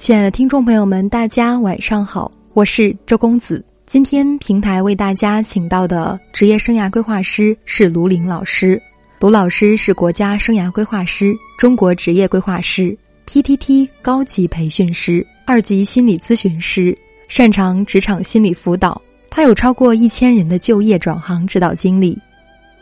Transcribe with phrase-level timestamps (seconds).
[0.00, 3.62] 亲爱的听众朋友们，大家晚上好，我是周公子。
[3.84, 8.80] 今天平台为大家请到的职业生涯规划师是卢林老师。
[9.20, 12.96] 卢老师是国家生涯规划师、中国职业规划师、
[13.26, 16.96] PTT 高级培训师、二级心理咨询师，
[17.28, 18.98] 擅长职场心理辅导。
[19.28, 22.18] 他有超过一千人的就业转行指导经历。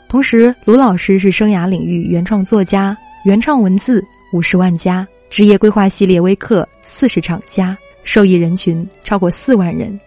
[0.09, 4.01] 同时，卢老师是生涯领域原创作家，原创文字
[4.33, 5.05] 五十万加。
[5.31, 9.99] 职业规划系列微课四十场加，受益人群超过四万人。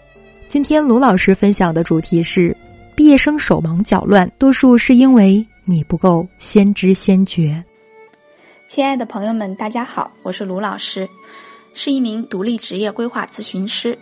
[0.48, 2.56] 今天卢老师分享的主题是：
[2.96, 7.64] 毕业生手忙脚乱，多数是因为你不够先知先觉。
[8.68, 11.08] 亲爱的朋友们，大家好，我是卢老师，
[11.74, 13.98] 是一名独立职业规划咨询师。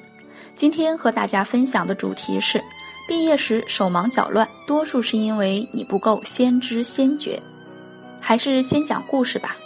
[0.56, 2.64] 今天和大家分享的主题是：
[3.10, 7.40] 毕业时手忙脚乱，多数是因为你不够先知先觉。
[8.22, 9.58] 还是先讲故事吧。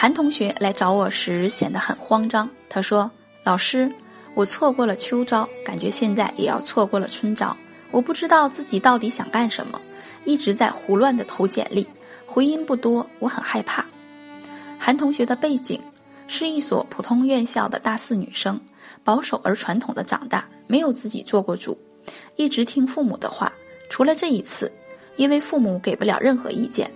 [0.00, 2.48] 韩同学来找我时显得很慌张。
[2.68, 3.10] 他说
[3.42, 3.92] ：“老师，
[4.34, 7.56] 我错过了秋招，感觉现在也要错过了春招。
[7.90, 9.80] 我不知道自己到底想干什么，
[10.24, 11.84] 一直在胡乱的投简历，
[12.24, 13.84] 回音不多，我很害怕。”
[14.78, 15.82] 韩同学的背景
[16.28, 18.56] 是一所普通院校的大四女生，
[19.02, 21.76] 保守而传统的长大，没有自己做过主，
[22.36, 23.52] 一直听父母的话。
[23.90, 24.70] 除了这一次，
[25.16, 26.88] 因为父母给不了任何意见。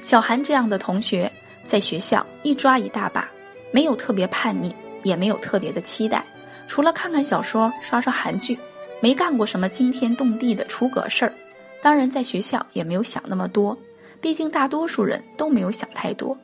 [0.00, 1.30] 小韩这样的同学。
[1.72, 3.26] 在学校一抓一大把，
[3.70, 6.22] 没有特别叛逆，也没有特别的期待，
[6.68, 8.58] 除了看看小说、刷刷韩剧，
[9.00, 11.32] 没干过什么惊天动地的出格事儿。
[11.80, 13.74] 当然，在学校也没有想那么多，
[14.20, 16.36] 毕竟大多数人都没有想太多。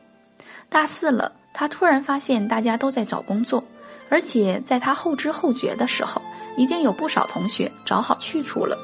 [0.67, 3.63] 大四了，他突然发现大家都在找工作，
[4.09, 6.19] 而且在他后知后觉的时候，
[6.57, 8.75] 已经有不少同学找好去处了。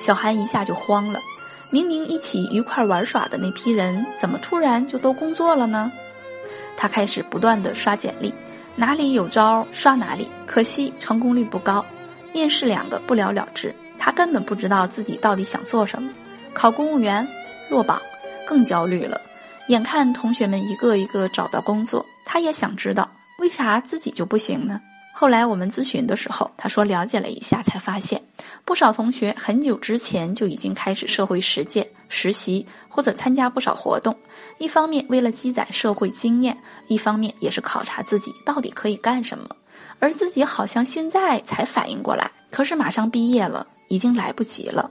[0.00, 1.20] 小韩一下就慌了。
[1.70, 5.90] 明明一起愉快玩耍的那批人，怎么突然就都工作了呢？
[6.76, 8.32] 他开始不断的刷简历，
[8.76, 11.84] 哪里有招刷哪里，可惜成功率不高，
[12.32, 13.74] 面试两个不了了之。
[13.98, 16.12] 他根本不知道自己到底想做什么，
[16.52, 17.26] 考公务员
[17.70, 18.00] 落榜，
[18.46, 19.20] 更焦虑了。
[19.68, 24.80] 眼看同学们一个一个找到工作，他也想知道为啥自己就不行呢？
[25.16, 28.20] 后来我们咨询的时候，他说了解了一下，才发现
[28.64, 34.14] 不少同学很久之前就已经开始社会实践、实习或者参加不少活动。
[34.58, 36.58] 一方面为了积攒社会经验，
[36.88, 39.48] 一方面也是考察自己到底可以干什么。
[40.00, 44.90] 而自己好像现在才反应过来，可是马上毕业了，已经来不及了。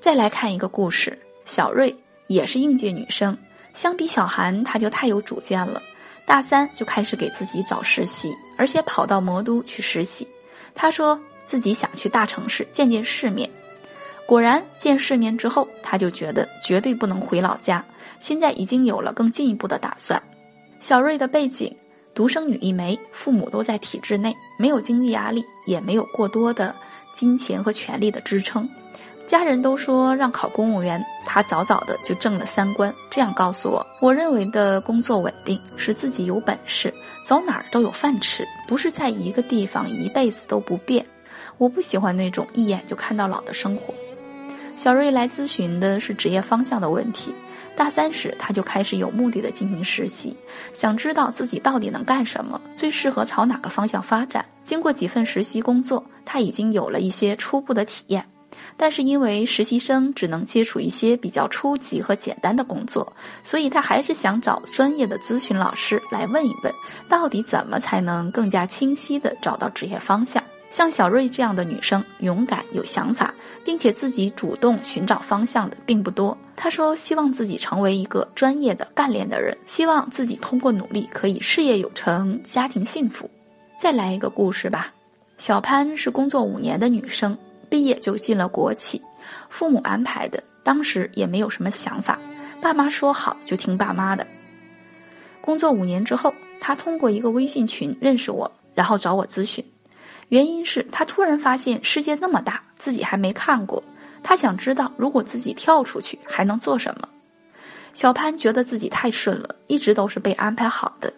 [0.00, 1.94] 再来看一个故事，小瑞
[2.26, 3.36] 也是应届女生，
[3.74, 5.82] 相比小韩，她就太有主见了。
[6.26, 10.26] 大三就开始给自己找实习，而且跑到魔都去实习。
[10.74, 13.48] 他说自己想去大城市见见世面。
[14.26, 17.82] 果然见世面之后，他就觉得绝对不能回老家。
[18.18, 20.20] 现在已经有了更进一步的打算。
[20.80, 21.74] 小瑞的背景，
[22.12, 26.74] 独生女一枚，父母都在体制内，没有经济压力，也没有过多的
[27.14, 28.68] 金钱和权力的支撑。
[29.26, 36.94] 家人都说让考公务员，他早早的就正了三观，这样告诉我：我认为的工作稳定是自己有本事，
[37.24, 41.04] 走哪儿都有饭吃，不是在一个地方一辈子都不变。
[41.58, 43.92] 我不喜欢那种一眼就看到老的生活。
[44.76, 47.34] 小瑞来咨询的是职业方向的问题，
[47.74, 50.36] 大三时他就开始有目的的进行实习，
[50.72, 54.44] 想知道自己到底能干什么，最适合朝哪个方向发展。
[54.62, 58.24] 经过几份实习工作，他已经有了一些初步的体验。
[58.76, 63.12] 但是因为实习生只能接触一些比较初级和简单的工作，
[63.42, 66.72] 所以他还是想找专业的咨询老师来问一问，
[67.08, 70.42] 到底怎么才能更加清晰的找到职业方向。
[70.68, 73.32] 像小瑞这样的女生，勇敢有想法，
[73.64, 76.36] 并且自己主动寻找方向的并不多。
[76.54, 83.30] 她说，希望自己成为一个专业的干练的人，希望自己通过努力可以事业有成，家庭幸福。
[83.80, 84.92] 再来一个故事吧，
[85.38, 87.38] 小潘是工作五年的女生。
[87.76, 89.02] 毕业就进了国企，
[89.50, 92.18] 父母安排的，当时也没有什么想法，
[92.58, 94.26] 爸妈说好就听爸妈的。
[95.42, 99.62] 工作五年之后，他通过一个微信群认识我，然后找我咨询，
[100.30, 103.84] 原因是他突然发现世界那么大，自己还没看过，
[104.22, 107.06] 他想知道如果自己跳出去还能做什么。
[107.92, 111.12] 小潘觉得自己太顺了，一直都是被安排好的，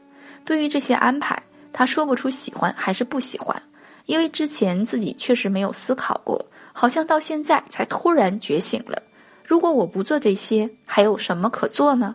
[0.44, 1.40] 对于这些安排，
[1.72, 3.62] 他说不出喜欢还是不喜欢。
[4.08, 9.02] 因为之前自己确实没有思考过，好像到现在才突然觉醒了。
[9.44, 12.14] 如果我不做这些，还有什么可做呢？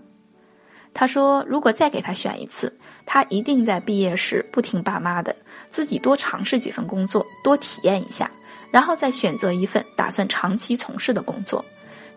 [0.91, 2.75] 他说，如果再给他选一次，
[3.05, 5.35] 他一定在毕业时不听爸妈的，
[5.69, 8.29] 自己多尝试几份工作，多体验一下，
[8.71, 11.63] 然后再选择一份打算长期从事的工作。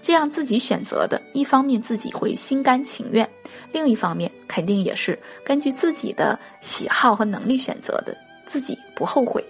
[0.00, 3.28] 这样自己选择的，一方面自己会心甘情愿，
[3.72, 9.44] 另一方面肯定也是根据自己的喜好和能力选择的，自己不后悔。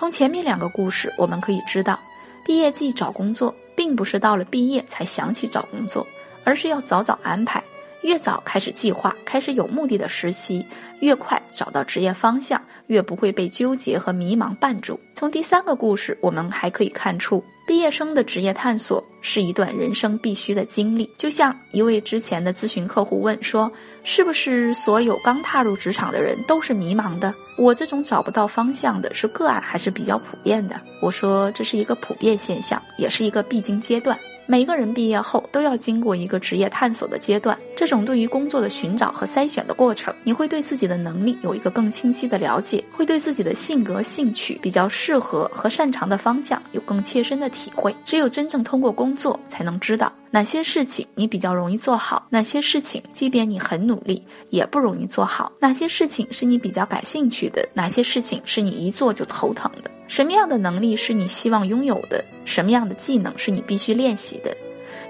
[0.00, 2.00] 从前面两个故事，我们可以知道，
[2.42, 6.06] 毕业季找工作，并不是到了毕业才想起找工作，
[6.42, 7.62] 而是要早早安排。
[8.00, 10.66] 越早开始计划，开始有目的的实习，
[11.00, 14.98] 越快找到职业方向，越不会被纠结和迷茫绊住。
[15.12, 21.08] 从第三个故事，我们还可以看出，毕业生的职业探索是一段人生必须的经历。
[21.16, 23.70] 就像一位之前的咨询客户问说
[24.02, 27.32] ：“是不是所有刚踏入职场的人都是迷茫的？
[27.56, 34.18] 我这种找不到方向的是个案还是比较普遍的？”我说：“这是一个普遍现象，也是一个必经阶段。”
[34.50, 47.94] 每个人毕业后都要经过一个职业探索的阶段，这种对于工作的寻找和筛选的过程，你会对自己的能力有一个更清晰的了解，会对自己的性格、兴趣比较适合和擅长的方向有更切身的体会。
[48.04, 59.88] 只有真正通过工作，才能知道哪些事情你比较容易做好，哪些事情即便你很努力也不容易做好，哪些事情是你比较感兴趣的，哪些事情是你一做就头疼的。
[60.10, 62.24] 什么样的能力是你希望拥有的？
[62.44, 64.52] 什么样的技能是你必须练习的？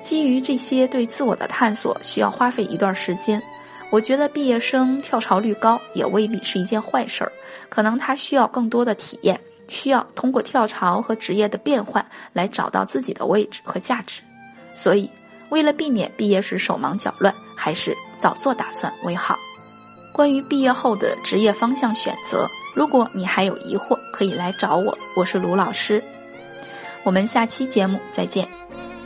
[0.03, 3.43] 基于这些对自我的探索，需要花费一段时间。
[3.89, 7.33] 我觉得毕业生跳槽率高也未必是一件坏事儿，
[7.71, 12.05] 可能他需要更多的体验，需要通过跳槽和职业的变换
[12.35, 14.21] 来找到自己的位置和价值。
[14.75, 15.09] 所以，
[15.49, 19.35] 为了避免毕业时手忙脚乱，还是早做打算为好。
[20.13, 22.47] 关于毕业后的职业方向选择。
[22.75, 26.03] 如果你还有疑惑，可以来找我，我是卢老师。
[27.03, 28.47] 我们下期节目再见。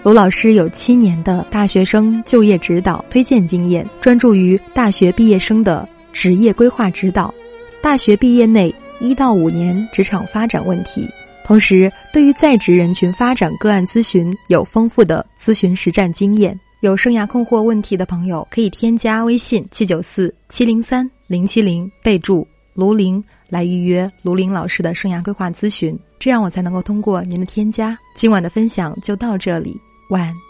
[0.02, 7.32] 卢老师有七年的大学生就业指导推荐经验，专注于大学毕业生的职业规划指导，
[7.80, 11.08] 大学毕业内一到五年职场发展问题。
[11.42, 16.58] 同时，对于在职人群发展个案咨询有丰富的咨询实战经验。
[16.80, 23.24] 有生涯困惑问题的朋友，可以添加微信七九四七零三零七零，备注卢林。
[23.48, 27.96] 来预约卢林老师的生涯规划咨询，这样我才能够通过您的添加。
[28.14, 29.80] 今晚的分享就到这里，
[30.10, 30.43] 晚安。